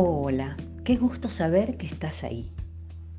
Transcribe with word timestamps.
Hola, 0.00 0.56
qué 0.84 0.94
gusto 0.94 1.28
saber 1.28 1.76
que 1.76 1.86
estás 1.86 2.22
ahí. 2.22 2.54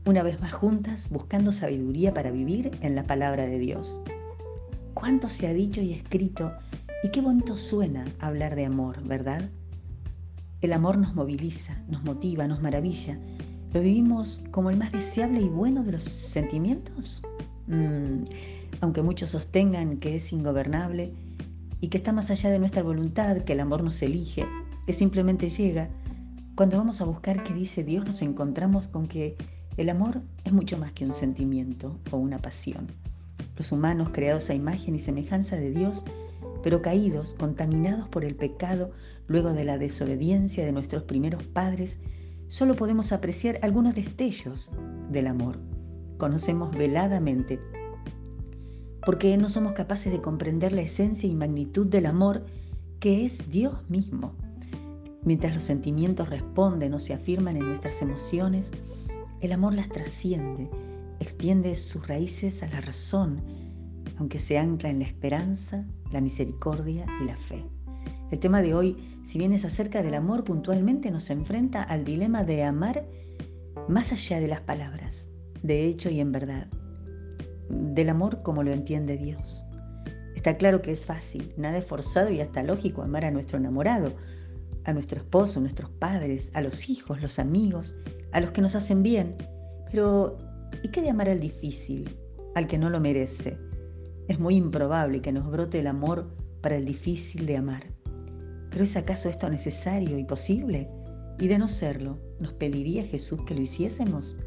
Una 0.05 0.24
vez 0.24 0.39
más 0.39 0.54
juntas 0.54 1.10
buscando 1.10 1.52
sabiduría 1.52 2.13
para 2.13 2.31
vivir 2.31 2.71
en 2.81 2.96
la 2.96 3.04
palabra 3.04 3.47
de 3.47 3.60
Dios. 3.60 3.99
Cuánto 4.94 5.28
se 5.28 5.47
ha 5.47 5.54
dicho 5.54 5.81
y 5.81 5.92
escrito 5.92 6.54
y 7.04 7.10
qué 7.10 7.20
bonito 7.20 7.57
suena 7.57 8.06
hablar 8.21 8.56
de 8.56 8.63
amor, 8.63 9.03
¿verdad? 9.03 9.49
El 10.62 10.71
amor 10.71 10.97
nos 10.97 11.15
moviliza, 11.15 11.84
nos 11.89 12.02
motiva, 12.06 12.47
nos 12.47 12.62
maravilla. 12.62 13.20
¿Lo 13.74 13.81
vivimos 13.81 14.42
como 14.52 14.70
el 14.70 14.78
más 14.78 14.93
deseable 14.93 15.42
y 15.42 15.49
bueno 15.49 15.84
de 15.84 15.92
los 15.92 16.03
sentimientos? 16.03 17.21
Mm, 17.67 18.23
aunque 18.80 19.02
muchos 19.02 19.31
sostengan 19.31 19.98
que 19.98 20.16
es 20.16 20.31
ingobernable 20.31 21.11
y 21.81 21.89
que 21.89 21.98
está 21.98 22.13
más 22.13 22.31
allá 22.31 22.49
de 22.49 22.59
nuestra 22.59 22.84
voluntad, 22.84 23.39
que 23.39 23.52
el 23.52 23.59
amor 23.59 23.84
nos 23.84 24.02
elige, 24.02 24.45
que 24.85 24.93
simplemente 24.93 25.49
llega, 25.49 25.89
cuando 26.59 26.77
vamos 26.77 26.99
a 26.99 27.05
buscar 27.05 27.41
qué 27.41 27.54
dice 27.54 27.86
Dios 27.86 28.04
nos 28.04 28.22
encontramos 28.22 28.90
con 28.90 29.08
que 29.08 29.38
el 29.77 29.90
amor 29.90 30.22
es 30.44 30.52
mucho 30.52 30.77
más 30.77 30.91
que 30.91 31.05
un 31.05 31.13
sentimiento 31.13 31.98
o 32.12 32.18
una 32.18 32.38
pasión. 32.40 32.88
Los 33.55 33.72
humanos 33.72 34.09
creados 34.12 34.49
a 34.49 34.55
imagen 34.55 34.94
y 34.94 34.99
semejanza 34.99 35.55
de 35.55 35.72
Dios, 35.72 36.04
pero 36.62 36.82
caídos, 36.82 37.34
contaminados 37.35 38.09
por 38.09 38.26
el 38.26 38.35
pecado 38.35 38.91
luego 39.27 39.54
de 39.54 39.63
la 39.63 39.77
desobediencia 39.77 40.66
de 40.66 40.73
nuestros 40.73 41.04
primeros 41.04 41.44
padres, 41.44 42.02
solo 42.49 42.76
podemos 42.76 43.13
apreciar 43.13 43.60
algunos 43.62 43.96
destellos 43.96 44.73
del 45.10 45.27
amor. 45.27 45.62
Conocemos 46.18 46.76
veladamente 46.76 47.57
porque 49.05 49.38
no 49.38 49.48
somos 49.48 49.71
capaces 49.71 50.12
de 50.12 50.21
comprender 50.21 50.73
la 50.73 50.82
esencia 50.82 51.30
y 51.30 51.35
magnitud 51.35 51.88
del 51.88 52.05
amor 52.05 52.46
que 52.99 53.26
es 53.26 53.49
Dios 53.49 53.90
mismo. 53.90 54.35
Mientras 55.23 55.53
los 55.53 55.63
sentimientos 55.63 56.29
responden 56.29 56.93
o 56.93 56.99
se 56.99 57.13
afirman 57.13 57.57
en 57.57 57.67
nuestras 57.67 58.01
emociones, 58.01 58.71
el 59.41 59.51
amor 59.51 59.73
las 59.73 59.89
trasciende, 59.89 60.70
extiende 61.20 61.76
sus 61.76 62.07
raíces 62.07 62.63
a 62.63 62.67
la 62.70 62.81
razón, 62.81 63.41
aunque 64.17 64.39
se 64.39 64.58
ancla 64.58 64.89
en 64.89 65.00
la 65.00 65.06
esperanza, 65.06 65.86
la 66.11 66.22
misericordia 66.22 67.06
y 67.22 67.26
la 67.26 67.38
fe. 67.38 67.66
El 68.31 68.39
tema 68.39 68.61
de 68.61 68.73
hoy, 68.73 68.95
si 69.23 69.39
bien 69.39 69.53
es 69.53 69.66
acerca 69.66 70.03
del 70.03 70.14
amor, 70.14 70.44
puntualmente 70.44 71.11
nos 71.11 71.30
enfrenta 71.30 71.83
al 71.83 72.06
dilema 72.06 72.44
de 72.44 72.64
amar 72.64 73.06
más 73.88 74.11
allá 74.11 74.39
de 74.39 74.48
las 74.48 74.61
palabras, 74.61 75.38
de 75.64 75.86
hecho 75.86 76.09
y 76.09 76.20
en 76.20 76.31
verdad, 76.31 76.67
del 77.70 78.09
amor 78.09 78.42
como 78.44 78.64
lo 78.64 78.72
entiende 78.72 79.17
Dios. 79.17 79.66
Está 80.36 80.58
claro 80.58 80.81
que 80.81 80.92
es 80.92 81.06
fácil, 81.06 81.54
nada 81.58 81.80
es 81.80 81.86
forzado 81.86 82.31
y 82.31 82.39
hasta 82.39 82.64
lógico 82.64 83.02
amar 83.02 83.26
a 83.26 83.31
nuestro 83.31 83.58
enamorado, 83.58 84.14
a 84.86 84.94
nuestro 84.94 85.20
esposo, 85.20 85.60
nuestros 85.60 85.90
padres, 85.92 86.52
a 86.56 86.62
los 86.62 86.90
hijos, 86.90 87.22
los 87.22 87.40
amigos, 87.40 87.96
a 88.32 88.40
los 88.40 88.52
que 88.52 88.62
nos 88.62 88.76
hacen 88.76 89.04
bien. 89.04 89.36
Pero, 89.92 90.38
¿y 90.84 90.90
qué 90.90 91.02
de 91.02 91.10
amar 91.10 91.30
al 91.30 91.40
difícil, 91.40 92.18
al 92.56 92.68
que 92.68 92.78
no 92.78 92.90
lo 92.90 93.00
merece? 93.00 93.58
Es 94.28 94.40
muy 94.40 94.56
improbable 94.56 95.22
que 95.22 95.32
nos 95.32 95.50
brote 95.50 95.80
el 95.80 95.88
amor 95.88 96.36
para 96.62 96.76
el 96.76 96.86
difícil 96.86 97.46
de 97.46 97.58
amar. 97.58 97.86
¿Pero 98.70 98.84
es 98.84 98.96
acaso 98.96 99.30
esto 99.30 99.50
necesario 99.50 100.18
y 100.18 100.24
posible? 100.24 100.90
Y 101.40 101.48
de 101.48 101.58
no 101.58 101.68
serlo, 101.68 102.20
¿nos 102.40 102.54
pediría 102.54 103.04
Jesús 103.04 103.42
que 103.46 103.56
lo 103.56 103.62
hiciésemos? 103.62 104.38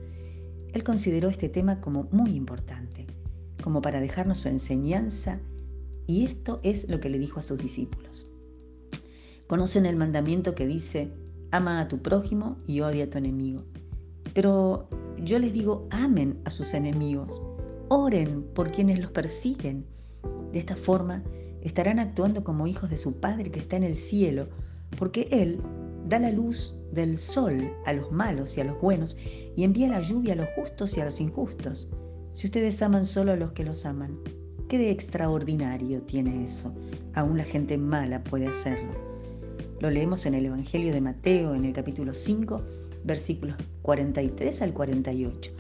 Él 0.73 0.85
consideró 0.85 1.29
este 1.29 1.49
tema 1.49 1.81
como 1.81 2.05
muy 2.13 2.35
importante, 2.35 3.07
como 3.63 3.83
para 3.83 4.01
dejarnos 4.01 4.39
su 4.39 4.49
enseñanza, 4.49 5.41
y 6.07 6.25
esto 6.25 6.61
es 6.63 6.89
lo 6.89 7.01
que 7.01 7.11
le 7.11 7.19
dijo 7.19 7.41
a 7.41 7.43
sus 7.43 7.59
discípulos. 7.59 8.32
Conocen 9.53 9.85
el 9.85 9.97
mandamiento 9.97 10.55
que 10.55 10.67
dice, 10.67 11.13
ama 11.51 11.79
a 11.79 11.87
tu 11.87 12.01
prójimo 12.01 12.57
y 12.67 12.81
odia 12.81 13.05
a 13.05 13.11
tu 13.11 13.19
enemigo. 13.19 13.67
Pero 14.33 14.89
yo 15.19 15.39
les 15.39 15.53
digo, 15.53 15.87
amen 15.91 16.41
a 16.47 16.51
sus 16.51 16.73
enemigos, 16.73 17.39
oren 17.91 18.45
por 18.55 18.73
quienes 18.73 18.99
los 18.99 19.11
persiguen. 19.11 19.85
De 20.53 20.59
esta 20.59 20.75
forma 20.75 21.23
estarán 21.61 21.99
actuando 21.99 22.43
como 22.45 22.67
hijos 22.67 22.89
de 22.89 22.97
su 22.97 23.21
Padre 23.21 23.51
que 23.51 23.59
está 23.59 23.77
en 23.77 23.83
el 23.83 23.95
cielo, 23.95 24.49
porque 24.97 25.29
Él 25.31 25.59
da 26.09 26.19
la 26.19 26.31
luz 26.31 26.75
del 26.91 27.19
sol 27.19 27.71
a 27.85 27.93
los 27.93 28.11
malos 28.11 28.57
y 28.57 28.63
a 28.63 28.65
los 28.65 28.81
buenos 28.81 29.19
y 29.55 29.65
envía 29.65 29.91
la 29.91 30.01
lluvia 30.01 30.33
a 30.33 30.37
los 30.37 30.49
justos 30.57 30.97
y 30.97 31.03
a 31.03 31.05
los 31.05 31.21
injustos. 31.21 31.91
Si 32.31 32.47
ustedes 32.47 32.81
aman 32.81 33.05
solo 33.05 33.33
a 33.33 33.37
los 33.37 33.53
que 33.53 33.67
los 33.67 33.85
aman, 33.85 34.19
¿qué 34.71 34.79
de 34.79 34.91
extraordinario 34.91 36.01
tiene 36.05 36.43
eso? 36.43 36.75
Aún 37.13 37.37
la 37.37 37.45
gente 37.45 37.77
mala 37.77 38.25
puede 38.25 38.47
hacerlo. 38.47 39.12
Lo 39.83 39.91
leemos 39.91 40.27
en 40.27 40.35
el 40.35 40.47
Evangelio 40.47 40.93
de 40.93 41.01
Mateo 41.01 41.57
en 41.57 41.65
el 41.65 41.73
capítulo 41.73 42.15
5, 42.15 42.63
versículos 43.03 43.57
43 43.83 44.63
al 44.63 44.73
48. 44.73 45.51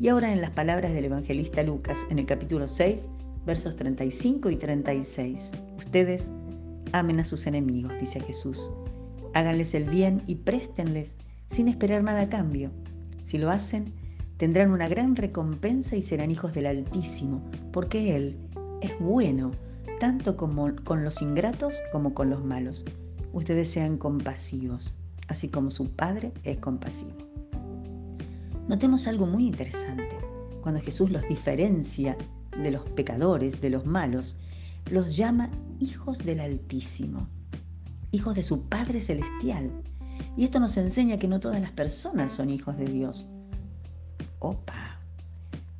Y 0.00 0.08
ahora 0.08 0.32
en 0.32 0.40
las 0.40 0.48
palabras 0.52 0.94
del 0.94 1.04
evangelista 1.04 1.62
Lucas 1.62 2.06
en 2.08 2.18
el 2.18 2.24
capítulo 2.24 2.68
6, 2.68 3.10
versos 3.44 3.76
35 3.76 4.48
y 4.48 4.56
36. 4.56 5.52
Ustedes 5.76 6.32
amen 6.92 7.20
a 7.20 7.24
sus 7.26 7.46
enemigos, 7.46 7.92
dice 8.00 8.20
Jesús. 8.20 8.70
Háganles 9.34 9.74
el 9.74 9.84
bien 9.84 10.22
y 10.26 10.36
préstenles 10.36 11.16
sin 11.50 11.68
esperar 11.68 12.02
nada 12.02 12.22
a 12.22 12.30
cambio. 12.30 12.70
Si 13.24 13.36
lo 13.36 13.50
hacen, 13.50 13.92
tendrán 14.38 14.70
una 14.70 14.88
gran 14.88 15.16
recompensa 15.16 15.96
y 15.96 16.00
serán 16.00 16.30
hijos 16.30 16.54
del 16.54 16.64
Altísimo, 16.64 17.42
porque 17.74 18.16
Él 18.16 18.38
es 18.80 18.98
bueno, 19.00 19.50
tanto 20.00 20.34
con 20.34 21.04
los 21.04 21.20
ingratos 21.20 21.74
como 21.92 22.14
con 22.14 22.30
los 22.30 22.42
malos 22.42 22.86
ustedes 23.36 23.68
sean 23.68 23.98
compasivos, 23.98 24.94
así 25.28 25.48
como 25.48 25.70
su 25.70 25.90
Padre 25.90 26.32
es 26.42 26.56
compasivo. 26.56 27.18
Notemos 28.66 29.06
algo 29.06 29.26
muy 29.26 29.46
interesante. 29.46 30.08
Cuando 30.62 30.80
Jesús 30.80 31.10
los 31.10 31.22
diferencia 31.28 32.16
de 32.62 32.70
los 32.70 32.82
pecadores, 32.92 33.60
de 33.60 33.68
los 33.68 33.84
malos, 33.84 34.38
los 34.90 35.16
llama 35.16 35.50
hijos 35.80 36.16
del 36.18 36.40
Altísimo, 36.40 37.28
hijos 38.10 38.34
de 38.34 38.42
su 38.42 38.68
Padre 38.70 39.00
Celestial. 39.00 39.70
Y 40.38 40.44
esto 40.44 40.58
nos 40.58 40.78
enseña 40.78 41.18
que 41.18 41.28
no 41.28 41.38
todas 41.38 41.60
las 41.60 41.72
personas 41.72 42.32
son 42.32 42.48
hijos 42.48 42.78
de 42.78 42.86
Dios. 42.86 43.26
Opa, 44.38 44.98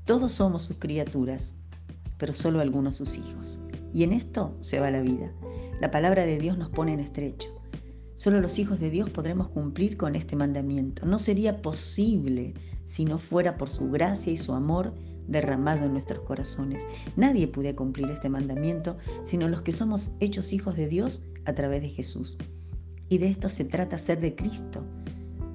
todos 0.05 0.33
somos 0.33 0.65
sus 0.65 0.77
criaturas, 0.77 1.55
pero 2.19 2.35
solo 2.35 2.61
algunos 2.61 2.97
sus 2.97 3.17
hijos. 3.17 3.61
Y 3.95 4.03
en 4.03 4.13
esto 4.13 4.55
se 4.61 4.79
va 4.79 4.91
la 4.91 5.01
vida. 5.01 5.33
La 5.81 5.91
palabra 5.91 6.25
de 6.25 6.39
Dios 6.39 6.57
nos 6.57 6.71
pone 6.71 6.95
en 6.95 7.01
estrecho. 7.01 7.51
Solo 8.15 8.41
los 8.41 8.59
hijos 8.59 8.81
de 8.81 8.89
Dios 8.89 9.11
podremos 9.11 9.51
cumplir 9.51 9.99
con 9.99 10.17
este 10.17 10.35
mandamiento. 10.35 11.05
No 11.05 11.19
sería 11.19 11.61
posible 11.61 12.55
si 12.87 13.05
no 13.05 13.19
fuera 13.19 13.59
por 13.59 13.69
su 13.69 13.91
gracia 13.91 14.33
y 14.33 14.39
su 14.39 14.55
amor 14.55 14.95
derramado 15.29 15.85
en 15.85 15.93
nuestros 15.93 16.21
corazones. 16.21 16.87
Nadie 17.15 17.47
puede 17.47 17.75
cumplir 17.75 18.09
este 18.09 18.31
mandamiento 18.31 18.97
sino 19.23 19.49
los 19.49 19.61
que 19.61 19.73
somos 19.73 20.13
hechos 20.21 20.55
hijos 20.55 20.77
de 20.77 20.89
Dios 20.89 21.23
a 21.45 21.53
través 21.53 21.83
de 21.83 21.91
Jesús. 21.91 22.39
Y 23.11 23.19
de 23.19 23.29
esto 23.29 23.51
se 23.51 23.65
trata 23.65 23.99
ser 23.99 24.21
de 24.21 24.35
Cristo, 24.35 24.83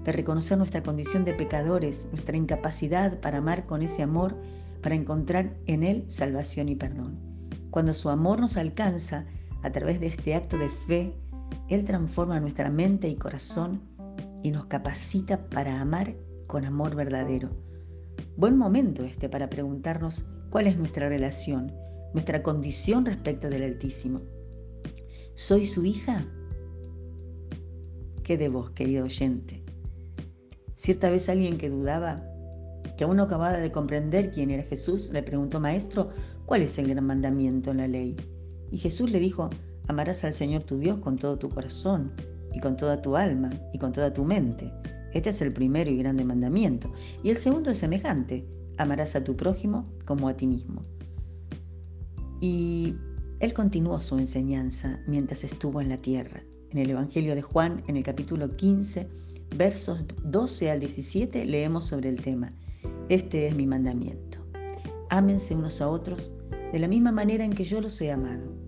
de 0.04 0.12
reconocer 0.12 0.60
nuestra 0.60 0.84
condición 0.84 1.26
de 1.26 1.34
pecadores, 1.34 2.10
nuestra 2.12 2.38
incapacidad 2.38 3.20
para 3.22 3.40
amar 3.40 3.66
con 3.66 3.82
ese 3.82 4.04
amor, 4.04 4.38
para 4.84 4.94
encontrar 4.94 5.58
en 5.66 5.82
Él 5.82 6.06
salvación 6.10 6.70
y 6.70 6.76
perdón. 6.76 7.18
Cuando 7.72 7.96
su 7.96 8.10
amor 8.10 8.40
nos 8.40 8.58
alcanza, 8.58 9.26
a 9.64 9.72
través 9.72 10.00
de 10.00 10.08
este 10.08 10.36
acto 10.36 10.58
de 10.58 10.70
fe, 10.70 11.14
Él 11.70 11.86
transforma 11.86 12.40
nuestra 12.40 12.70
mente 12.70 13.08
y 13.08 13.16
corazón 13.16 13.82
y 14.44 14.52
nos 14.52 14.66
capacita 14.68 15.50
para 15.50 15.80
amar 15.80 16.16
con 16.48 16.66
amor 16.66 16.96
verdadero. 16.96 17.50
Buen 18.38 18.58
momento 18.58 19.04
este 19.04 19.30
para 19.30 19.50
preguntarnos 19.50 20.26
cuál 20.50 20.68
es 20.68 20.78
nuestra 20.78 21.10
relación, 21.10 21.72
nuestra 22.14 22.42
condición 22.44 23.06
respecto 23.06 23.50
del 23.50 23.64
Altísimo. 23.64 24.22
¿Soy 25.36 25.66
su 25.68 25.86
hija? 25.86 26.26
¿Qué 28.24 28.38
de 28.38 28.50
vos, 28.50 28.72
querido 28.72 29.06
oyente? 29.06 29.64
Cierta 30.74 31.10
vez 31.10 31.30
alguien 31.30 31.58
que 31.58 31.70
dudaba, 31.70 32.24
que 32.98 33.04
aún 33.04 33.18
no 33.18 33.24
acababa 33.24 33.58
de 33.58 33.72
comprender 33.72 34.32
quién 34.32 34.52
era 34.52 34.64
Jesús, 34.64 35.12
le 35.12 35.24
preguntó, 35.24 35.60
Maestro, 35.60 36.10
¿cuál 36.46 36.64
es 36.64 36.78
el 36.80 36.90
gran 36.90 37.06
mandamiento 37.06 37.72
en 37.72 37.78
la 37.78 37.88
ley? 37.88 38.16
Y 38.72 38.78
Jesús 38.78 39.12
le 39.12 39.20
dijo, 39.20 39.50
amarás 39.88 40.24
al 40.24 40.34
Señor 40.34 40.64
tu 40.64 40.78
Dios 40.78 40.98
con 40.98 41.18
todo 41.18 41.38
tu 41.38 41.50
corazón 41.50 42.12
y 42.54 42.60
con 42.60 42.78
toda 42.78 43.02
tu 43.02 43.16
alma 43.16 43.52
y 43.74 43.78
con 43.78 43.92
toda 43.92 44.14
tu 44.14 44.24
mente. 44.24 44.72
Este 45.14 45.30
es 45.30 45.42
el 45.42 45.52
primero 45.52 45.92
y 45.92 45.98
grande 45.98 46.24
mandamiento. 46.24 46.92
Y 47.24 47.30
el 47.30 47.38
segundo 47.38 47.72
es 47.72 47.80
semejante, 47.80 48.46
amarás 48.78 49.16
a 49.16 49.24
tu 49.24 49.36
prójimo 49.36 49.92
como 50.06 50.30
a 50.30 50.36
ti 50.36 50.48
mismo. 50.48 50.86
Y 52.40 52.96
él 53.40 53.54
continuó 53.54 54.00
su 54.00 54.18
enseñanza 54.18 55.02
mientras 55.08 55.44
estuvo 55.44 55.82
en 55.82 55.90
la 55.90 55.98
tierra. 55.98 56.42
En 56.70 56.78
el 56.78 56.90
Evangelio 56.90 57.36
de 57.36 57.42
Juan, 57.42 57.84
en 57.88 57.98
el 57.98 58.04
capítulo 58.04 58.56
15, 58.56 59.10
versos 59.58 60.06
12 60.24 60.72
al 60.72 60.80
17, 60.80 61.46
leemos 61.46 61.86
sobre 61.86 62.10
el 62.10 62.22
tema. 62.22 62.54
Este 63.10 63.48
es 63.48 63.56
mi 63.56 63.68
mandamiento. 63.68 64.40
Ámense 65.10 65.54
unos 65.56 65.82
a 65.82 65.90
otros 65.90 66.32
de 66.72 66.80
la 66.80 66.88
misma 66.88 67.12
manera 67.12 67.44
en 67.44 67.52
que 67.52 67.66
yo 67.66 67.82
los 67.82 68.00
he 68.00 68.12
amado. 68.12 68.61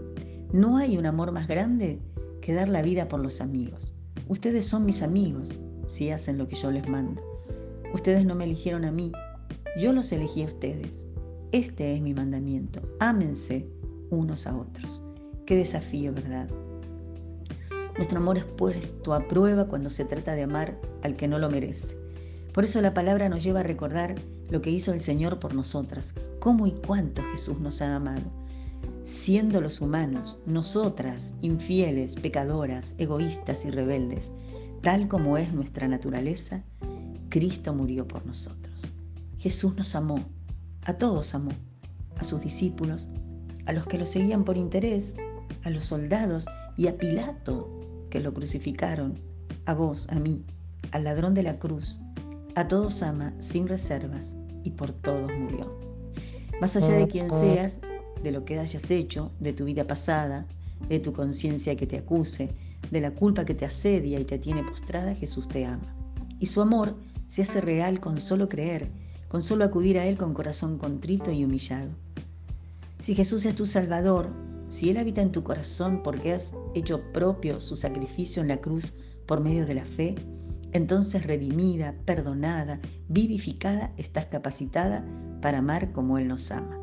No 0.53 0.77
hay 0.77 0.99
un 0.99 1.07
amor 1.07 1.31
más 1.31 1.47
grande 1.47 1.99
que 2.39 2.53
dar 2.53 2.69
la 2.69 2.83
vida 2.83 3.07
por 3.07 3.19
los 3.19 3.41
amigos. 3.41 3.95
Ustedes 4.27 4.67
son 4.67 4.85
mis 4.85 5.01
amigos 5.01 5.51
si 5.87 6.11
hacen 6.11 6.37
lo 6.37 6.45
que 6.45 6.55
yo 6.55 6.69
les 6.69 6.87
mando. 6.87 7.23
Ustedes 7.91 8.23
no 8.23 8.35
me 8.35 8.43
eligieron 8.43 8.85
a 8.85 8.91
mí, 8.91 9.11
yo 9.79 9.93
los 9.93 10.11
elegí 10.11 10.43
a 10.43 10.45
ustedes. 10.45 11.07
Este 11.51 11.95
es 11.95 12.03
mi 12.03 12.13
mandamiento. 12.13 12.83
Ámense 12.99 13.67
unos 14.11 14.45
a 14.45 14.55
otros. 14.55 15.01
Qué 15.47 15.57
desafío, 15.57 16.13
¿verdad? 16.13 16.47
Nuestro 17.95 18.19
amor 18.19 18.37
es 18.37 18.45
puesto 18.45 19.15
a 19.15 19.27
prueba 19.27 19.67
cuando 19.67 19.89
se 19.89 20.05
trata 20.05 20.35
de 20.35 20.43
amar 20.43 20.79
al 21.01 21.15
que 21.15 21.27
no 21.27 21.39
lo 21.39 21.49
merece. 21.49 21.97
Por 22.53 22.63
eso 22.63 22.79
la 22.79 22.93
palabra 22.93 23.27
nos 23.27 23.43
lleva 23.43 23.61
a 23.61 23.63
recordar 23.63 24.13
lo 24.51 24.61
que 24.61 24.69
hizo 24.69 24.93
el 24.93 24.99
Señor 24.99 25.39
por 25.39 25.55
nosotras, 25.55 26.13
cómo 26.39 26.67
y 26.67 26.73
cuánto 26.73 27.23
Jesús 27.31 27.59
nos 27.59 27.81
ha 27.81 27.95
amado. 27.95 28.42
Siendo 29.03 29.59
los 29.59 29.81
humanos, 29.81 30.39
nosotras, 30.45 31.35
infieles, 31.41 32.15
pecadoras, 32.15 32.95
egoístas 32.97 33.65
y 33.65 33.71
rebeldes, 33.71 34.31
tal 34.81 35.09
como 35.09 35.37
es 35.37 35.53
nuestra 35.53 35.89
naturaleza, 35.89 36.63
Cristo 37.29 37.73
murió 37.73 38.07
por 38.07 38.25
nosotros. 38.25 38.91
Jesús 39.37 39.75
nos 39.75 39.93
amó, 39.95 40.23
a 40.83 40.93
todos 40.93 41.35
amó, 41.35 41.51
a 42.17 42.23
sus 42.23 42.41
discípulos, 42.41 43.09
a 43.65 43.73
los 43.73 43.85
que 43.87 43.97
lo 43.97 44.05
seguían 44.05 44.45
por 44.45 44.55
interés, 44.55 45.15
a 45.63 45.69
los 45.69 45.85
soldados 45.85 46.45
y 46.77 46.87
a 46.87 46.97
Pilato, 46.97 48.07
que 48.09 48.21
lo 48.21 48.33
crucificaron, 48.33 49.19
a 49.65 49.73
vos, 49.73 50.07
a 50.11 50.15
mí, 50.15 50.45
al 50.91 51.03
ladrón 51.03 51.33
de 51.33 51.43
la 51.43 51.59
cruz. 51.59 51.99
A 52.55 52.67
todos 52.67 53.01
ama 53.01 53.33
sin 53.39 53.67
reservas 53.67 54.35
y 54.63 54.71
por 54.71 54.93
todos 54.93 55.31
murió. 55.37 55.77
Más 56.61 56.77
allá 56.77 56.95
de 56.95 57.07
quien 57.07 57.29
seas, 57.29 57.81
de 58.23 58.31
lo 58.31 58.45
que 58.45 58.59
hayas 58.59 58.89
hecho, 58.89 59.31
de 59.39 59.53
tu 59.53 59.65
vida 59.65 59.85
pasada, 59.85 60.47
de 60.89 60.99
tu 60.99 61.13
conciencia 61.13 61.75
que 61.75 61.87
te 61.87 61.97
acuse, 61.97 62.49
de 62.91 63.01
la 63.01 63.11
culpa 63.11 63.45
que 63.45 63.53
te 63.53 63.65
asedia 63.65 64.19
y 64.19 64.25
te 64.25 64.39
tiene 64.39 64.63
postrada, 64.63 65.15
Jesús 65.15 65.47
te 65.47 65.65
ama. 65.65 65.95
Y 66.39 66.47
su 66.47 66.61
amor 66.61 66.95
se 67.27 67.43
hace 67.43 67.61
real 67.61 67.99
con 67.99 68.19
solo 68.19 68.49
creer, 68.49 68.89
con 69.27 69.41
solo 69.41 69.63
acudir 69.63 69.97
a 69.97 70.05
Él 70.05 70.17
con 70.17 70.33
corazón 70.33 70.77
contrito 70.77 71.31
y 71.31 71.43
humillado. 71.43 71.89
Si 72.99 73.15
Jesús 73.15 73.45
es 73.45 73.55
tu 73.55 73.65
Salvador, 73.65 74.29
si 74.69 74.89
Él 74.89 74.97
habita 74.97 75.21
en 75.21 75.31
tu 75.31 75.43
corazón 75.43 76.01
porque 76.03 76.33
has 76.33 76.55
hecho 76.73 77.01
propio 77.11 77.59
su 77.59 77.75
sacrificio 77.75 78.41
en 78.41 78.47
la 78.47 78.57
cruz 78.57 78.93
por 79.25 79.39
medio 79.39 79.65
de 79.65 79.75
la 79.75 79.85
fe, 79.85 80.15
entonces 80.71 81.25
redimida, 81.25 81.95
perdonada, 82.05 82.79
vivificada, 83.07 83.93
estás 83.97 84.25
capacitada 84.25 85.05
para 85.41 85.59
amar 85.59 85.91
como 85.91 86.17
Él 86.17 86.27
nos 86.27 86.51
ama. 86.51 86.82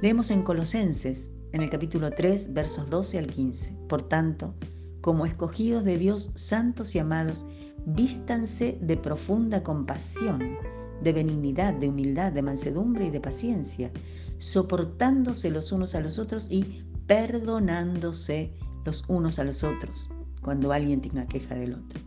Leemos 0.00 0.30
en 0.30 0.44
Colosenses, 0.44 1.32
en 1.50 1.60
el 1.60 1.70
capítulo 1.70 2.12
3, 2.12 2.54
versos 2.54 2.88
12 2.88 3.18
al 3.18 3.26
15. 3.26 3.86
Por 3.88 4.02
tanto, 4.02 4.54
como 5.00 5.26
escogidos 5.26 5.82
de 5.82 5.98
Dios 5.98 6.30
santos 6.36 6.94
y 6.94 7.00
amados, 7.00 7.44
vístanse 7.84 8.78
de 8.80 8.96
profunda 8.96 9.64
compasión, 9.64 10.56
de 11.02 11.12
benignidad, 11.12 11.74
de 11.74 11.88
humildad, 11.88 12.30
de 12.30 12.42
mansedumbre 12.42 13.06
y 13.06 13.10
de 13.10 13.20
paciencia, 13.20 13.90
soportándose 14.36 15.50
los 15.50 15.72
unos 15.72 15.96
a 15.96 16.00
los 16.00 16.20
otros 16.20 16.48
y 16.48 16.84
perdonándose 17.08 18.52
los 18.84 19.04
unos 19.08 19.40
a 19.40 19.44
los 19.44 19.64
otros 19.64 20.10
cuando 20.42 20.70
alguien 20.70 21.00
tenga 21.00 21.26
queja 21.26 21.56
del 21.56 21.74
otro. 21.74 22.00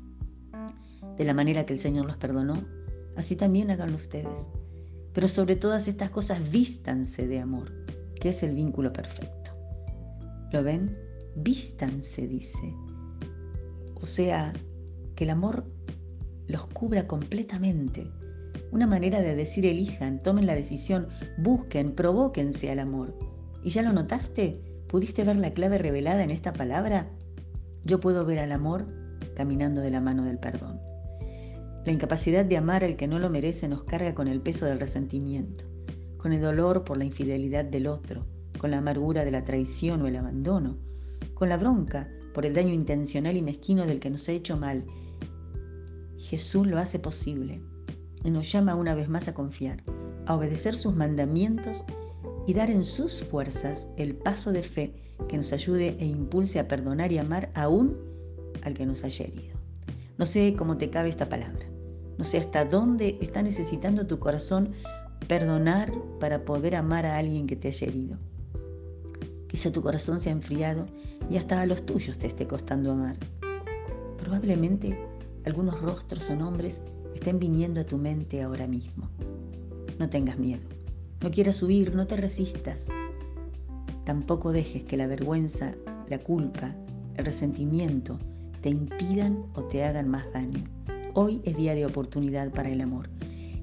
De 1.18 1.26
la 1.26 1.34
manera 1.34 1.66
que 1.66 1.74
el 1.74 1.80
Señor 1.80 2.06
los 2.06 2.16
perdonó, 2.16 2.64
así 3.18 3.36
también 3.36 3.70
háganlo 3.70 3.98
ustedes. 3.98 4.50
Pero 5.14 5.28
sobre 5.28 5.58
todas 5.58 5.90
estas 5.90 6.10
cosas 6.10 6.52
vístanse 6.52 7.28
de 7.28 7.40
amor, 7.40 7.81
que 8.22 8.30
es 8.30 8.44
el 8.44 8.54
vínculo 8.54 8.94
perfecto. 8.94 9.52
¿Lo 10.54 10.64
ven? 10.64 10.96
Vístanse, 11.36 12.28
dice. 12.28 12.74
O 13.96 14.06
sea, 14.06 14.54
que 15.16 15.24
el 15.24 15.32
amor 15.32 15.66
los 16.48 16.68
cubra 16.68 17.08
completamente. 17.08 18.10
Una 18.72 18.86
manera 18.86 19.22
de 19.22 19.36
decir 19.36 19.66
elijan, 19.66 20.22
tomen 20.22 20.46
la 20.46 20.56
decisión, 20.56 21.08
busquen, 21.40 21.94
provóquense 21.94 22.72
al 22.72 22.80
amor. 22.80 23.18
¿Y 23.64 23.72
ya 23.72 23.82
lo 23.82 23.92
notaste? 23.92 24.62
¿Pudiste 24.88 25.24
ver 25.24 25.38
la 25.38 25.54
clave 25.54 25.80
revelada 25.80 26.24
en 26.24 26.32
esta 26.32 26.54
palabra? 26.54 27.10
Yo 27.84 28.00
puedo 28.00 28.24
ver 28.24 28.40
al 28.40 28.52
amor 28.52 28.88
caminando 29.36 29.82
de 29.82 29.90
la 29.90 30.00
mano 30.00 30.26
del 30.26 30.38
perdón. 30.38 30.80
La 31.86 31.92
incapacidad 31.92 32.46
de 32.46 32.58
amar 32.58 32.84
al 32.84 32.98
que 32.98 33.08
no 33.08 33.18
lo 33.18 33.32
merece 33.32 33.68
nos 33.68 33.84
carga 33.84 34.14
con 34.14 34.28
el 34.28 34.42
peso 34.42 34.68
del 34.68 34.80
resentimiento, 34.80 35.66
con 36.22 36.34
el 36.34 36.42
dolor 36.42 36.84
por 36.84 36.98
la 36.98 37.06
infidelidad 37.06 37.66
del 37.66 37.88
otro, 37.88 38.28
con 38.60 38.70
la 38.70 38.78
amargura 38.78 39.26
de 39.26 39.32
la 39.32 39.44
traición 39.44 40.04
o 40.04 40.08
el 40.08 40.16
abandono, 40.16 40.78
con 41.34 41.50
la 41.50 41.58
bronca 41.58 42.08
por 42.36 42.46
el 42.46 42.54
daño 42.54 42.74
intencional 42.74 43.36
y 43.36 43.42
mezquino 43.42 43.88
del 43.88 44.00
que 44.00 44.12
nos 44.12 44.30
ha 44.30 44.34
hecho 44.34 44.56
mal. 44.56 44.86
Jesús 46.20 46.68
lo 46.68 46.78
hace 46.78 47.00
posible 47.00 47.64
y 48.24 48.30
nos 48.30 48.52
llama 48.52 48.76
una 48.76 48.94
vez 48.94 49.10
más 49.10 49.28
a 49.28 49.34
confiar, 49.34 49.84
a 50.28 50.36
obedecer 50.36 50.78
sus 50.78 50.96
mandamientos 50.96 51.86
y 52.46 52.54
dar 52.54 52.70
en 52.70 52.86
sus 52.86 53.24
fuerzas 53.24 53.90
el 53.98 54.16
paso 54.16 54.52
de 54.52 54.62
fe 54.62 54.94
que 55.28 55.38
nos 55.38 55.52
ayude 55.54 55.98
e 56.00 56.06
impulse 56.06 56.60
a 56.60 56.68
perdonar 56.68 57.12
y 57.12 57.18
amar 57.18 57.52
aún 57.56 57.98
al 58.62 58.76
que 58.76 58.86
nos 58.86 59.04
haya 59.04 59.26
herido. 59.26 59.58
No 60.20 60.28
sé 60.28 60.54
cómo 60.56 60.78
te 60.78 60.92
cabe 60.92 61.10
esta 61.10 61.30
palabra. 61.30 61.66
No 62.20 62.24
sé 62.24 62.38
hasta 62.38 62.64
dónde 62.64 63.18
está 63.22 63.42
necesitando 63.42 64.06
tu 64.06 64.20
corazón 64.20 64.74
perdonar 65.32 65.94
para 66.20 66.44
poder 66.44 66.76
amar 66.76 67.06
a 67.06 67.16
alguien 67.16 67.48
que 67.48 67.56
te 67.56 67.70
haya 67.70 67.88
herido. 67.88 68.18
Quizá 69.48 69.72
tu 69.72 69.82
corazón 69.82 70.20
se 70.20 70.28
ha 70.28 70.34
enfriado 70.34 70.88
y 71.30 71.38
hasta 71.38 71.62
a 71.62 71.66
los 71.66 71.86
tuyos 71.86 72.18
te 72.18 72.28
esté 72.28 72.48
costando 72.48 72.92
amar. 72.92 73.16
Probablemente 74.18 75.00
algunos 75.46 75.80
rostros 75.80 76.30
o 76.30 76.36
nombres 76.36 76.82
estén 77.16 77.40
viniendo 77.40 77.80
a 77.80 77.86
tu 77.86 77.98
mente 77.98 78.42
ahora 78.42 78.68
mismo. 78.68 79.08
No 80.00 80.10
tengas 80.10 80.38
miedo. 80.38 80.68
No 81.22 81.32
quieras 81.32 81.64
huir, 81.64 81.96
no 81.96 82.08
te 82.08 82.18
resistas. 82.18 82.90
Tampoco 84.04 84.52
dejes 84.52 84.84
que 84.84 84.98
la 84.98 85.08
vergüenza, 85.08 85.76
la 86.10 86.18
culpa, 86.18 86.76
el 87.16 87.24
resentimiento 87.24 88.20
te 88.60 88.70
impidan 88.70 89.46
o 89.56 89.64
te 89.64 89.86
hagan 89.86 90.10
más 90.10 90.26
daño. 90.34 90.66
Hoy 91.14 91.42
es 91.46 91.56
día 91.56 91.74
de 91.74 91.86
oportunidad 91.86 92.52
para 92.52 92.68
el 92.68 92.82
amor. 92.82 93.11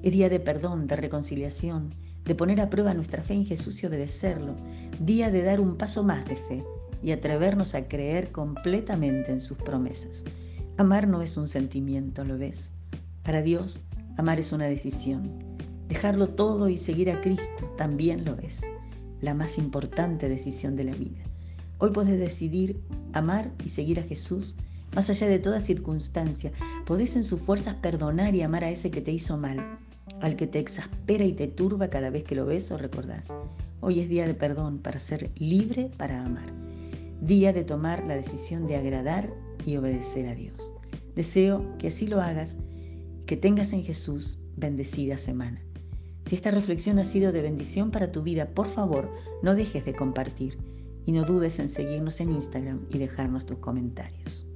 Es 0.01 0.11
día 0.11 0.29
de 0.29 0.39
perdón, 0.39 0.87
de 0.87 0.95
reconciliación, 0.95 1.93
de 2.23 2.35
poner 2.35 2.61
a 2.61 2.69
prueba 2.69 2.93
nuestra 2.93 3.21
fe 3.21 3.33
en 3.33 3.45
Jesús 3.45 3.83
y 3.83 3.85
obedecerlo. 3.85 4.55
Día 4.99 5.29
de 5.29 5.43
dar 5.43 5.59
un 5.59 5.75
paso 5.75 6.03
más 6.03 6.25
de 6.25 6.35
fe 6.35 6.63
y 7.03 7.11
atrevernos 7.11 7.75
a 7.75 7.87
creer 7.87 8.31
completamente 8.31 9.31
en 9.31 9.41
sus 9.41 9.57
promesas. 9.57 10.23
Amar 10.77 11.07
no 11.07 11.21
es 11.21 11.35
un 11.35 11.47
sentimiento, 11.47 12.23
¿lo 12.23 12.37
ves? 12.37 12.71
Para 13.23 13.41
Dios, 13.41 13.83
amar 14.17 14.39
es 14.39 14.51
una 14.51 14.65
decisión. 14.65 15.43
Dejarlo 15.89 16.29
todo 16.29 16.69
y 16.69 16.77
seguir 16.77 17.11
a 17.11 17.19
Cristo 17.19 17.73
también 17.77 18.23
lo 18.23 18.37
es. 18.37 18.61
La 19.21 19.33
más 19.33 19.57
importante 19.57 20.29
decisión 20.29 20.75
de 20.75 20.85
la 20.85 20.93
vida. 20.93 21.23
Hoy 21.79 21.91
puedes 21.91 22.17
decidir 22.17 22.79
amar 23.13 23.51
y 23.65 23.69
seguir 23.69 23.99
a 23.99 24.03
Jesús 24.03 24.55
más 24.95 25.09
allá 25.09 25.27
de 25.27 25.39
toda 25.39 25.61
circunstancia, 25.61 26.51
podés 26.85 27.15
en 27.15 27.23
sus 27.23 27.41
fuerzas 27.41 27.75
perdonar 27.75 28.33
y 28.33 28.41
amar 28.41 28.63
a 28.63 28.69
ese 28.69 28.89
que 28.89 29.01
te 29.01 29.11
hizo 29.11 29.37
mal, 29.37 29.77
al 30.21 30.35
que 30.35 30.47
te 30.47 30.59
exaspera 30.59 31.23
y 31.25 31.33
te 31.33 31.47
turba 31.47 31.89
cada 31.89 32.09
vez 32.09 32.23
que 32.23 32.35
lo 32.35 32.45
ves 32.45 32.71
o 32.71 32.77
recordás. 32.77 33.33
Hoy 33.81 33.99
es 33.99 34.09
día 34.09 34.27
de 34.27 34.33
perdón 34.33 34.79
para 34.79 34.99
ser 34.99 35.31
libre 35.35 35.91
para 35.97 36.23
amar. 36.23 36.51
Día 37.21 37.53
de 37.53 37.63
tomar 37.63 38.05
la 38.05 38.15
decisión 38.15 38.67
de 38.67 38.75
agradar 38.75 39.33
y 39.65 39.77
obedecer 39.77 40.27
a 40.27 40.35
Dios. 40.35 40.73
Deseo 41.15 41.77
que 41.77 41.89
así 41.89 42.07
lo 42.07 42.21
hagas 42.21 42.57
y 43.21 43.25
que 43.25 43.37
tengas 43.37 43.73
en 43.73 43.83
Jesús 43.83 44.39
bendecida 44.57 45.17
semana. 45.17 45.61
Si 46.25 46.35
esta 46.35 46.51
reflexión 46.51 46.99
ha 46.99 47.05
sido 47.05 47.31
de 47.31 47.41
bendición 47.41 47.91
para 47.91 48.11
tu 48.11 48.21
vida, 48.21 48.49
por 48.49 48.67
favor, 48.69 49.09
no 49.41 49.55
dejes 49.55 49.85
de 49.85 49.95
compartir 49.95 50.57
y 51.05 51.11
no 51.11 51.23
dudes 51.23 51.59
en 51.59 51.69
seguirnos 51.69 52.19
en 52.19 52.31
Instagram 52.33 52.85
y 52.91 52.97
dejarnos 52.99 53.45
tus 53.45 53.57
comentarios. 53.57 54.47